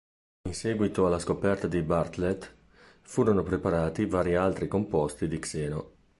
In 0.47 0.55
seguito 0.55 1.05
alla 1.05 1.19
scoperta 1.19 1.67
di 1.67 1.83
Bartlett 1.83 2.51
furono 3.01 3.43
preparati 3.43 4.07
vari 4.07 4.33
altri 4.33 4.67
composti 4.67 5.27
di 5.27 5.37
xeno. 5.37 5.91